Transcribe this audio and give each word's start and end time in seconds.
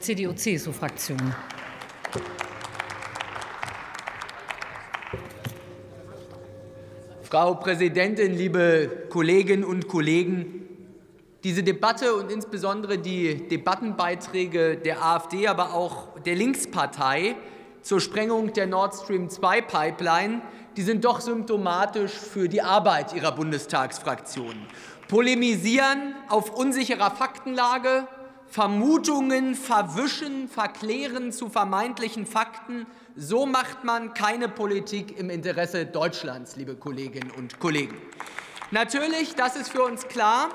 CDU-CSU-Fraktion. 0.00 1.34
Frau 7.22 7.54
Präsidentin, 7.56 8.34
liebe 8.34 9.06
Kolleginnen 9.10 9.62
und 9.62 9.88
Kollegen! 9.88 10.66
Diese 11.44 11.62
Debatte 11.62 12.14
und 12.14 12.32
insbesondere 12.32 12.96
die 12.96 13.46
Debattenbeiträge 13.46 14.78
der 14.78 15.04
AfD, 15.04 15.46
aber 15.46 15.74
auch 15.74 16.18
der 16.20 16.34
Linkspartei 16.34 17.36
zur 17.82 18.00
Sprengung 18.00 18.54
der 18.54 18.66
Nord 18.66 18.94
Stream 18.94 19.28
2 19.28 19.60
Pipeline, 19.60 20.40
die 20.78 20.82
sind 20.82 21.04
doch 21.04 21.20
symptomatisch 21.20 22.12
für 22.12 22.48
die 22.48 22.62
Arbeit 22.62 23.12
ihrer 23.12 23.32
Bundestagsfraktion. 23.32 24.54
Polemisieren 25.08 26.14
auf 26.30 26.54
unsicherer 26.54 27.10
Faktenlage, 27.10 28.06
Vermutungen 28.50 29.54
verwischen, 29.54 30.48
verklären 30.48 31.30
zu 31.30 31.48
vermeintlichen 31.48 32.26
Fakten. 32.26 32.84
So 33.14 33.46
macht 33.46 33.84
man 33.84 34.12
keine 34.12 34.48
Politik 34.48 35.16
im 35.16 35.30
Interesse 35.30 35.86
Deutschlands, 35.86 36.56
liebe 36.56 36.74
Kolleginnen 36.74 37.30
und 37.30 37.60
Kollegen. 37.60 37.96
Natürlich, 38.72 39.36
das 39.36 39.54
ist 39.54 39.70
für 39.70 39.84
uns 39.84 40.08
klar, 40.08 40.48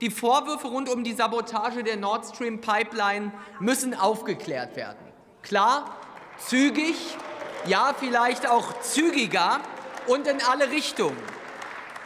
die 0.00 0.10
Vorwürfe 0.10 0.68
rund 0.68 0.88
um 0.88 1.02
die 1.02 1.12
Sabotage 1.12 1.82
der 1.82 1.96
Nord 1.96 2.24
Stream 2.24 2.60
Pipeline 2.60 3.32
müssen 3.58 3.94
aufgeklärt 3.94 4.76
werden. 4.76 4.98
Klar, 5.42 5.96
zügig, 6.38 6.96
ja 7.66 7.94
vielleicht 7.98 8.48
auch 8.48 8.80
zügiger 8.80 9.60
und 10.06 10.28
in 10.28 10.40
alle 10.40 10.70
Richtungen. 10.70 11.16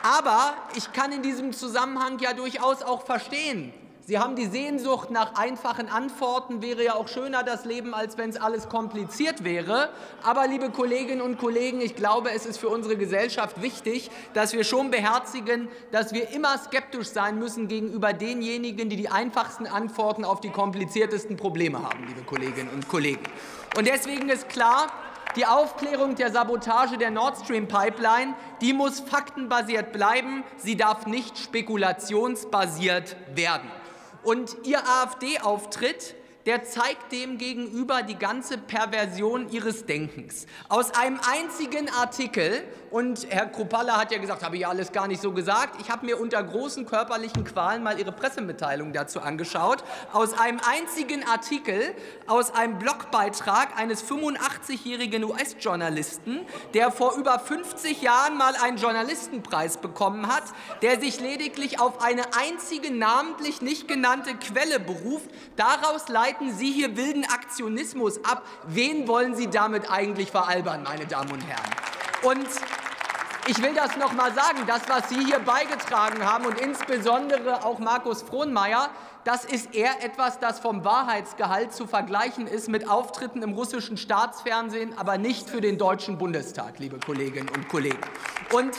Aber 0.03 0.55
ich 0.75 0.91
kann 0.95 1.13
in 1.13 1.23
diesem 1.23 1.53
Zusammenhang 1.53 2.19
ja 2.19 2.33
durchaus 2.33 2.83
auch 2.83 3.05
verstehen, 3.05 3.75
Sie 4.09 4.19
haben 4.19 4.37
die 4.37 4.47
Sehnsucht 4.47 5.11
nach 5.11 5.35
einfachen 5.35 5.91
Antworten. 5.91 6.63
Wäre 6.63 6.83
ja 6.83 6.95
auch 6.95 7.09
schöner 7.09 7.43
das 7.43 7.67
Leben, 7.67 7.93
als 7.93 8.17
wenn 8.17 8.31
es 8.31 8.41
alles 8.41 8.71
kompliziert 8.71 9.45
wäre. 9.45 9.91
Aber, 10.23 10.47
liebe 10.47 10.71
Kolleginnen 10.71 11.21
und 11.21 11.37
Kollegen, 11.37 11.83
ich 11.83 11.95
glaube, 11.95 12.31
es 12.31 12.47
ist 12.47 12.57
für 12.57 12.71
unsere 12.71 12.97
Gesellschaft 12.97 13.61
wichtig, 13.61 14.11
dass 14.33 14.55
wir 14.55 14.65
schon 14.65 14.91
beherzigen, 14.91 15.69
dass 15.91 16.15
wir 16.15 16.31
immer 16.31 16.57
skeptisch 16.57 17.09
sein 17.09 17.39
müssen 17.39 17.69
gegenüber 17.69 18.15
denjenigen, 18.15 18.89
die 18.89 18.97
die 18.97 19.11
einfachsten 19.11 19.67
Antworten 19.67 20.25
auf 20.25 20.41
die 20.41 20.49
kompliziertesten 20.49 21.37
Probleme 21.37 21.83
haben, 21.83 22.07
liebe 22.07 22.23
Kolleginnen 22.23 22.71
und 22.71 22.89
Kollegen. 22.89 23.25
Und 23.77 23.87
deswegen 23.87 24.31
ist 24.31 24.49
klar, 24.49 24.87
die 25.37 25.45
Aufklärung 25.45 26.15
der 26.15 26.33
Sabotage 26.33 26.97
der 26.97 27.11
Nord 27.11 27.37
Stream 27.45 27.69
Pipeline, 27.69 28.33
die 28.63 28.73
muss 28.73 29.01
faktenbasiert 29.01 29.93
bleiben. 29.93 30.45
Sie 30.57 30.79
darf 30.79 31.07
nicht 31.07 31.37
spekulationsbasiert 31.37 33.15
werden. 33.35 33.71
Und 34.29 34.59
Ihr 34.65 34.87
AfD-Auftritt 34.87 36.15
der 36.49 36.65
zeigt 36.65 37.13
dem 37.13 37.37
gegenüber 37.37 38.03
die 38.03 38.19
ganze 38.19 38.57
Perversion 38.57 39.51
ihres 39.51 39.85
Denkens. 39.85 40.47
Aus 40.71 40.95
einem 40.95 41.21
einzigen 41.31 41.91
Artikel, 41.91 42.65
und 42.91 43.27
Herr 43.29 43.45
Kropalla 43.49 43.99
hat 44.01 44.13
ja 44.13 44.17
gesagt, 44.17 44.43
habe 44.43 44.57
ich 44.57 44.63
ja 44.63 44.71
alles 44.71 44.93
gar 44.93 45.09
nicht 45.09 45.21
so 45.21 45.33
gesagt, 45.33 45.79
ich 45.79 45.91
habe 45.91 46.07
mir 46.07 46.19
unter 46.19 46.43
großen 46.43 46.87
körperlichen 46.87 47.45
Qualen 47.45 47.83
mal 47.83 47.99
Ihre 47.99 48.13
Pressemitteilung 48.13 48.95
dazu 48.95 49.21
angeschaut, 49.21 49.85
aus 50.15 50.33
einem 50.39 50.59
einzigen 50.67 51.23
Artikel, 51.29 51.95
aus 52.27 52.51
einem 52.55 52.79
Blogbeitrag 52.79 53.77
eines 53.77 54.03
85-jährigen 54.03 55.25
US-Journalisten, 55.25 56.47
der 56.73 56.91
vor 56.91 57.15
über 57.17 57.39
50 57.39 58.01
Jahren 58.01 58.39
mal 58.39 58.55
einen 58.63 58.79
Journalistenpreis 58.79 59.77
bekommen 59.77 60.29
hat, 60.29 60.45
der 60.81 60.99
sich 60.99 61.21
lediglich 61.21 61.79
auf 61.79 62.01
eine 62.03 62.23
einzige 62.39 62.91
namentlich 62.91 63.61
nicht 63.61 63.87
genannte 63.87 64.35
Quelle 64.35 64.81
beruft, 64.81 65.29
daraus 65.57 66.09
leiten 66.09 66.38
leiten 66.39 66.57
Sie 66.57 66.71
hier 66.73 66.97
wilden 66.97 67.25
Aktionismus 67.25 68.25
ab. 68.25 68.43
Wen 68.67 69.09
wollen 69.09 69.35
Sie 69.35 69.49
damit 69.49 69.91
eigentlich 69.91 70.31
veralbern, 70.31 70.83
meine 70.83 71.07
Damen 71.07 71.33
und 71.33 71.41
Herren? 71.41 71.71
Und 72.23 72.49
ich 73.47 73.63
will 73.63 73.75
das 73.75 73.97
noch 73.97 74.13
mal 74.13 74.33
sagen, 74.35 74.59
das, 74.67 74.83
was 74.89 75.09
Sie 75.09 75.25
hier 75.25 75.39
beigetragen 75.39 76.25
haben 76.25 76.47
und 76.47 76.61
insbesondere 76.61 77.65
auch 77.65 77.79
Markus 77.79 78.23
Frohnmeier, 78.23 78.91
das 79.25 79.45
ist 79.45 79.75
eher 79.75 80.03
etwas, 80.05 80.39
das 80.39 80.61
vom 80.61 80.85
Wahrheitsgehalt 80.85 81.73
zu 81.73 81.87
vergleichen 81.87 82.47
ist 82.47 82.69
mit 82.69 82.89
Auftritten 82.89 83.43
im 83.43 83.53
russischen 83.53 83.97
Staatsfernsehen, 83.97 84.97
aber 84.97 85.19
nicht 85.19 85.51
für 85.51 85.61
den 85.61 85.77
Deutschen 85.77 86.19
Bundestag, 86.19 86.79
liebe 86.79 86.99
Kolleginnen 86.99 87.49
und 87.49 87.69
Kollegen. 87.69 87.99
Und 88.53 88.75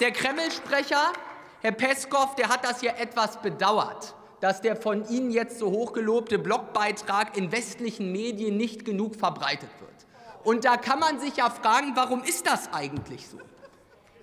der 0.00 0.12
Kreml-Sprecher, 0.12 1.12
Herr 1.60 1.72
Peskow, 1.72 2.34
der 2.36 2.48
hat 2.48 2.64
das 2.64 2.82
ja 2.82 2.92
etwas 2.94 3.40
bedauert 3.40 4.14
dass 4.42 4.60
der 4.60 4.74
von 4.74 5.08
Ihnen 5.08 5.30
jetzt 5.30 5.60
so 5.60 5.70
hochgelobte 5.70 6.36
Blogbeitrag 6.36 7.36
in 7.36 7.52
westlichen 7.52 8.10
Medien 8.10 8.56
nicht 8.56 8.84
genug 8.84 9.14
verbreitet 9.14 9.70
wird. 9.78 9.92
Und 10.42 10.64
da 10.64 10.76
kann 10.76 10.98
man 10.98 11.20
sich 11.20 11.36
ja 11.36 11.48
fragen, 11.48 11.92
warum 11.94 12.24
ist 12.24 12.44
das 12.48 12.72
eigentlich 12.72 13.28
so? 13.28 13.38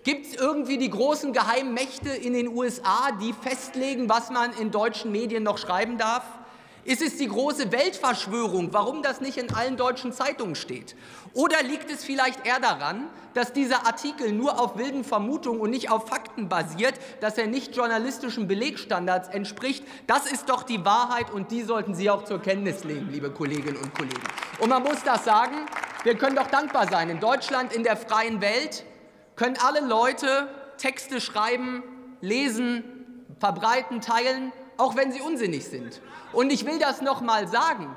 Gibt 0.03 0.25
es 0.25 0.35
irgendwie 0.35 0.77
die 0.77 0.89
großen 0.89 1.31
Geheimmächte 1.31 2.09
in 2.09 2.33
den 2.33 2.49
USA, 2.49 3.13
die 3.21 3.31
festlegen, 3.31 4.09
was 4.09 4.29
man 4.29 4.51
in 4.59 4.71
deutschen 4.71 5.13
Medien 5.13 5.43
noch 5.43 5.57
schreiben 5.57 5.97
darf? 5.97 6.25
Ist 6.89 7.03
es 7.03 7.17
die 7.17 7.27
große 7.27 7.71
Weltverschwörung, 7.71 8.73
warum 8.73 9.03
das 9.03 9.21
nicht 9.21 9.37
in 9.37 9.53
allen 9.53 9.77
deutschen 9.77 10.11
Zeitungen 10.11 10.55
steht? 10.55 10.95
Oder 11.35 11.61
liegt 11.61 11.91
es 11.91 12.03
vielleicht 12.03 12.47
eher 12.47 12.59
daran, 12.59 13.09
dass 13.35 13.53
dieser 13.53 13.85
Artikel 13.85 14.31
nur 14.31 14.59
auf 14.59 14.75
wilden 14.75 15.03
Vermutungen 15.03 15.61
und 15.61 15.69
nicht 15.69 15.91
auf 15.91 16.07
Fakten 16.07 16.49
basiert, 16.49 16.95
dass 17.21 17.37
er 17.37 17.45
nicht 17.45 17.75
journalistischen 17.75 18.47
Belegstandards 18.47 19.29
entspricht? 19.29 19.85
Das 20.07 20.25
ist 20.31 20.49
doch 20.49 20.63
die 20.63 20.83
Wahrheit 20.83 21.29
und 21.29 21.51
die 21.51 21.61
sollten 21.61 21.93
Sie 21.93 22.09
auch 22.09 22.23
zur 22.23 22.41
Kenntnis 22.41 22.83
nehmen, 22.83 23.11
liebe 23.11 23.29
Kolleginnen 23.29 23.77
und 23.77 23.93
Kollegen. 23.93 24.23
Und 24.57 24.69
man 24.69 24.81
muss 24.81 25.03
das 25.03 25.23
sagen, 25.23 25.67
wir 26.01 26.15
können 26.15 26.35
doch 26.35 26.47
dankbar 26.47 26.89
sein. 26.89 27.11
In 27.11 27.19
Deutschland, 27.19 27.71
in 27.71 27.83
der 27.83 27.97
freien 27.97 28.41
Welt, 28.41 28.83
können 29.35 29.57
alle 29.63 29.81
Leute 29.85 30.47
Texte 30.79 31.21
schreiben, 31.21 31.83
lesen, 32.21 32.83
verbreiten, 33.39 34.01
teilen 34.01 34.51
auch 34.79 34.95
wenn 34.95 35.11
sie 35.11 35.21
unsinnig 35.21 35.65
sind. 35.65 36.01
Und 36.31 36.51
ich 36.51 36.65
will 36.65 36.79
das 36.79 37.01
noch 37.01 37.21
mal 37.21 37.47
sagen. 37.47 37.95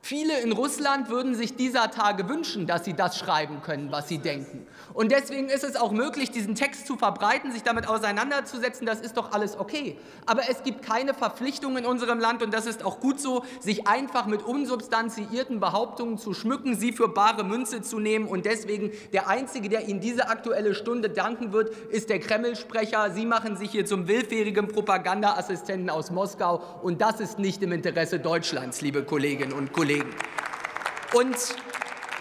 Viele 0.00 0.40
in 0.40 0.52
Russland 0.52 1.10
würden 1.10 1.34
sich 1.34 1.56
dieser 1.56 1.90
Tage 1.90 2.28
wünschen, 2.28 2.66
dass 2.66 2.84
sie 2.84 2.94
das 2.94 3.18
schreiben 3.18 3.60
können, 3.62 3.90
was 3.90 4.08
sie 4.08 4.18
denken. 4.18 4.66
Und 4.94 5.12
deswegen 5.12 5.48
ist 5.48 5.64
es 5.64 5.76
auch 5.76 5.90
möglich, 5.90 6.30
diesen 6.30 6.54
Text 6.54 6.86
zu 6.86 6.96
verbreiten, 6.96 7.52
sich 7.52 7.62
damit 7.62 7.88
auseinanderzusetzen. 7.88 8.86
Das 8.86 9.00
ist 9.00 9.16
doch 9.16 9.32
alles 9.32 9.58
okay. 9.58 9.98
Aber 10.24 10.42
es 10.48 10.62
gibt 10.62 10.82
keine 10.82 11.14
Verpflichtung 11.14 11.76
in 11.76 11.84
unserem 11.84 12.20
Land, 12.20 12.42
und 12.42 12.54
das 12.54 12.66
ist 12.66 12.84
auch 12.84 13.00
gut 13.00 13.20
so, 13.20 13.44
sich 13.60 13.88
einfach 13.88 14.26
mit 14.26 14.42
unsubstanziierten 14.42 15.60
Behauptungen 15.60 16.16
zu 16.16 16.32
schmücken, 16.32 16.74
sie 16.76 16.92
für 16.92 17.08
bare 17.08 17.44
Münze 17.44 17.82
zu 17.82 17.98
nehmen. 17.98 18.28
Und 18.28 18.46
deswegen 18.46 18.92
der 19.12 19.28
Einzige, 19.28 19.68
der 19.68 19.88
Ihnen 19.88 20.00
diese 20.00 20.28
Aktuelle 20.28 20.74
Stunde 20.74 21.10
danken 21.10 21.52
wird, 21.52 21.70
ist 21.90 22.08
der 22.08 22.20
Kreml-Sprecher. 22.20 23.10
Sie 23.10 23.26
machen 23.26 23.56
sich 23.56 23.72
hier 23.72 23.84
zum 23.84 24.08
willfährigen 24.08 24.68
Propagandaassistenten 24.68 25.90
aus 25.90 26.10
Moskau. 26.10 26.62
Und 26.82 27.00
das 27.00 27.20
ist 27.20 27.38
nicht 27.38 27.62
im 27.62 27.72
Interesse 27.72 28.20
Deutschlands, 28.20 28.80
liebe 28.80 29.02
Kolleginnen 29.02 29.52
und 29.52 29.72
Kollegen. 29.72 29.87
Kollegen. 29.88 30.14
Und 31.14 31.36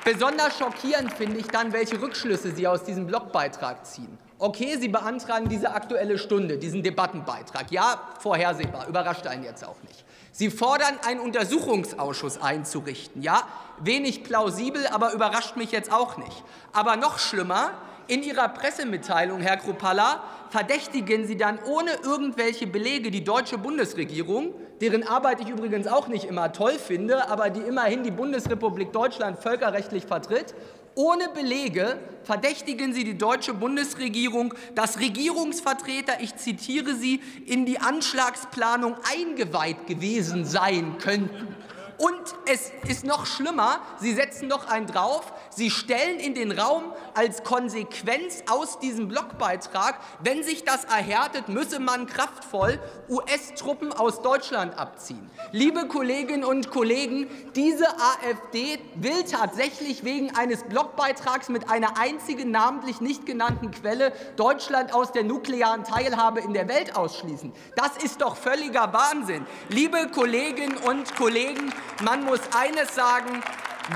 besonders 0.06 0.58
schockierend 0.58 1.12
finde 1.12 1.40
ich 1.40 1.48
dann, 1.48 1.74
welche 1.74 2.02
Rückschlüsse 2.02 2.52
Sie 2.56 2.66
aus 2.66 2.86
diesem 2.86 3.08
Blogbeitrag 3.08 3.86
ziehen. 3.86 4.18
Okay, 4.40 4.78
Sie 4.80 4.88
beantragen 4.88 5.50
diese 5.50 5.72
Aktuelle 5.74 6.18
Stunde, 6.18 6.58
diesen 6.60 6.82
Debattenbeitrag. 6.82 7.70
Ja, 7.70 8.00
vorhersehbar, 8.22 8.88
überrascht 8.88 9.28
einen 9.28 9.44
jetzt 9.44 9.66
auch 9.66 9.76
nicht. 9.84 10.06
Sie 10.32 10.50
fordern, 10.50 10.98
einen 11.06 11.20
Untersuchungsausschuss 11.20 12.42
einzurichten. 12.42 13.22
Ja, 13.22 13.44
wenig 13.80 14.24
plausibel, 14.24 14.88
aber 14.88 15.12
überrascht 15.12 15.58
mich 15.58 15.72
jetzt 15.72 15.92
auch 15.92 16.16
nicht. 16.16 16.44
Aber 16.72 16.96
noch 16.96 17.20
schlimmer, 17.20 17.72
in 18.08 18.24
Ihrer 18.24 18.50
Pressemitteilung, 18.50 19.42
Herr 19.42 19.58
Kropalla, 19.58 20.24
verdächtigen 20.50 21.28
Sie 21.28 21.38
dann 21.38 21.60
ohne 21.66 21.92
irgendwelche 22.04 22.68
Belege 22.68 23.12
die 23.12 23.24
deutsche 23.24 23.58
Bundesregierung, 23.58 24.54
deren 24.82 25.04
Arbeit 25.08 25.42
ich 25.42 25.50
übrigens 25.50 25.88
auch 25.88 26.08
nicht 26.08 26.26
immer 26.26 26.52
toll 26.54 26.74
finde, 26.74 27.30
aber 27.30 27.50
die 27.50 27.62
immerhin 27.62 28.04
die 28.04 28.12
Bundesrepublik 28.12 28.92
Deutschland 28.92 29.40
völkerrechtlich 29.40 30.06
vertritt, 30.06 30.54
ohne 30.96 31.30
Belege 31.30 32.00
verdächtigen 32.24 32.92
Sie 32.92 33.04
die 33.04 33.18
deutsche 33.18 33.54
Bundesregierung, 33.54 34.54
dass 34.74 35.00
Regierungsvertreter, 35.00 36.14
ich 36.22 36.36
zitiere 36.38 36.96
Sie, 36.96 37.22
in 37.46 37.68
die 37.68 37.80
Anschlagsplanung 37.80 38.96
eingeweiht 39.16 39.86
gewesen 39.86 40.44
sein 40.44 40.98
könnten. 40.98 41.56
Und 41.98 42.36
es 42.46 42.72
ist 42.88 43.06
noch 43.06 43.26
schlimmer, 43.26 43.80
Sie 44.00 44.14
setzen 44.14 44.48
noch 44.48 44.68
einen 44.68 44.86
drauf, 44.86 45.34
Sie 45.50 45.72
stellen 45.72 46.20
in 46.20 46.36
den 46.36 46.52
Raum 46.52 46.84
als 47.16 47.44
Konsequenz 47.44 48.44
aus 48.48 48.78
diesem 48.78 49.08
Blogbeitrag, 49.08 50.00
wenn 50.20 50.44
sich 50.44 50.64
das 50.64 50.84
erhärtet, 50.84 51.50
müsse 51.50 51.80
man 51.80 52.06
kraftvoll 52.06 52.80
US-Truppen 53.10 53.92
aus 53.94 54.22
Deutschland 54.22 54.78
abziehen. 54.78 55.28
Liebe 55.52 55.88
Kolleginnen 55.88 56.44
und 56.44 56.70
Kollegen, 56.70 57.28
diese 57.56 57.88
AfD 57.88 58.78
will 58.96 59.24
tatsächlich 59.24 60.04
wegen 60.04 60.36
eines 60.36 60.64
Blogbeitrags 60.66 61.50
mit 61.50 61.70
einer 61.70 61.98
einzigen 61.98 62.52
namentlich 62.52 63.02
nicht 63.02 63.26
genannten 63.26 63.72
Quelle 63.72 64.14
Deutschland 64.36 64.94
aus 64.94 65.12
der 65.12 65.24
nuklearen 65.24 65.84
Teilhabe 65.84 66.42
in 66.42 66.54
der 66.54 66.68
Welt 66.68 66.96
ausschließen. 66.96 67.52
Das 67.76 67.98
ist 68.04 68.22
doch 68.22 68.38
völliger 68.38 68.94
Wahnsinn. 68.94 69.48
Liebe 69.70 70.10
Kolleginnen 70.14 70.78
und 70.78 71.16
Kollegen, 71.16 71.74
Man 72.04 72.26
muss 72.26 72.42
eines 72.56 72.94
sagen, 72.94 73.42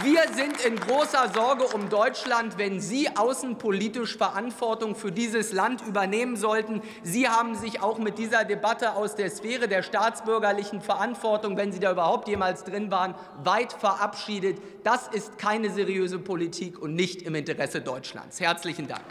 wir 0.01 0.21
sind 0.33 0.59
in 0.65 0.75
großer 0.75 1.30
Sorge 1.36 1.65
um 1.65 1.89
Deutschland, 1.89 2.57
wenn 2.57 2.80
Sie 2.80 3.09
außenpolitisch 3.15 4.18
Verantwortung 4.18 4.95
für 4.95 5.12
dieses 5.12 5.53
Land 5.53 5.81
übernehmen 5.86 6.36
sollten. 6.36 6.81
Sie 7.03 7.30
haben 7.30 7.53
sich 7.53 7.80
auch 7.81 8.00
mit 8.00 8.18
dieser 8.18 8.44
Debatte 8.44 8.94
aus 8.94 9.15
der 9.15 9.30
Sphäre 9.30 9.68
der 9.68 9.83
staatsbürgerlichen 9.83 10.81
Verantwortung, 10.81 11.57
wenn 11.57 11.71
Sie 11.71 11.80
da 11.80 11.92
überhaupt 11.92 12.27
jemals 12.27 12.63
drin 12.63 12.89
waren, 12.89 13.13
weit 13.44 13.71
verabschiedet. 13.74 14.57
Das 14.83 15.07
ist 15.07 15.38
keine 15.38 15.69
seriöse 15.69 16.18
Politik 16.18 16.80
und 16.80 16.95
nicht 16.95 17.21
im 17.21 17.36
Interesse 17.36 17.81
Deutschlands. 17.81 18.39
Herzlichen 18.39 18.88
Dank. 18.88 19.03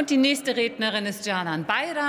Und 0.00 0.08
die 0.08 0.16
nächste 0.16 0.56
Rednerin 0.56 1.04
ist 1.04 1.26
Canan 1.26 1.66
Bayram. 1.66 2.08